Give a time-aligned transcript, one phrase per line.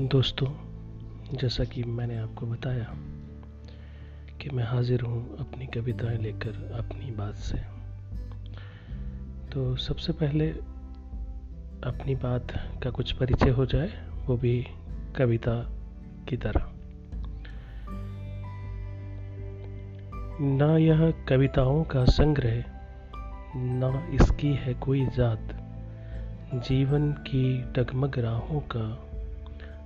[0.00, 0.46] दोस्तों,
[1.36, 2.84] जैसा कि मैंने आपको बताया
[4.40, 7.58] कि मैं हाजिर हूँ अपनी कविताएँ लेकर अपनी बात से।
[9.52, 10.50] तो सबसे पहले
[11.84, 12.46] अपनी बात
[12.82, 14.66] का कुछ परिचय हो जाए, वो भी
[15.16, 15.70] कविता
[16.28, 16.72] की तरह।
[20.40, 22.64] ना यह कविताओं का संग्रह,
[23.56, 25.67] ना इसकी है कोई जात।
[26.54, 29.08] जीवन की डगमग राहों का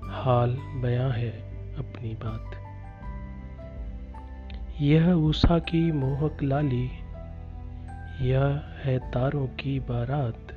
[0.09, 1.31] हाल बयां है
[1.75, 2.51] अपनी बात।
[4.81, 6.91] यह उषा की मोहक लाली,
[8.21, 10.53] यह है तारों की बारात,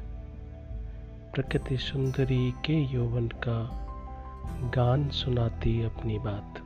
[1.36, 3.88] प्रकृति सुंदरी के यौवन का
[4.76, 6.60] गान सुनाती अपनी बात।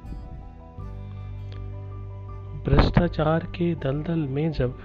[2.66, 4.80] भ्रष्टाचार के दलदल में जब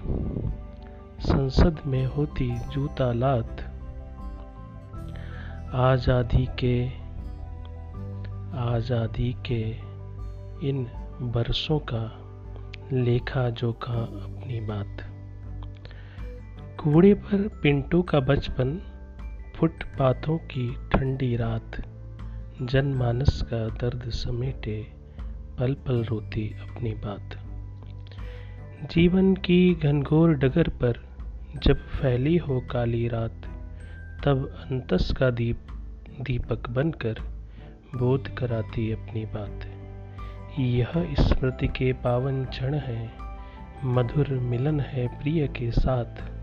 [1.21, 3.64] संसद में होती जूता लात
[5.75, 6.87] आज़ादी के,
[8.59, 9.71] आज़ादी के
[10.69, 10.87] इन
[11.21, 12.03] बरसों का
[12.93, 14.97] लेखा जोखा अपनी बात।
[16.81, 18.81] कूड़े पर पिंटू का बचपन,
[19.57, 21.83] फुटपाथों की ठंडी रात,
[22.63, 24.87] जनमानस का दर्द समेटे
[25.59, 27.37] पल पल रोती अपनी बात।
[28.91, 31.05] जीवन की घनघोर डगर पर
[31.63, 33.54] जब फैली हो काली रात
[34.25, 35.59] तब अंतस का दीप,
[36.21, 37.17] दीपक बनकर
[37.97, 39.61] बोध कराती अपनी बात।
[40.59, 43.13] यह स्मृति के पावन क्षण है,
[43.85, 46.35] मधुर मिलन है प्रिय के साथ।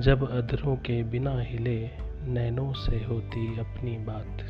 [0.00, 1.90] जब अधरों के बिना हिले
[2.22, 4.42] नैनों से होती अपनी बात।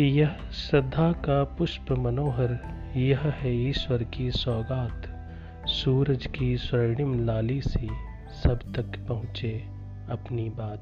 [0.00, 2.58] यह श्रद्धा का पुष्प मनोहर,
[2.96, 5.02] यह है ईश्वर की सौगात।
[5.66, 7.90] सूरज की स्वर्णिम लाली सी
[8.44, 10.80] सब तक पहुँचे। अपनी बात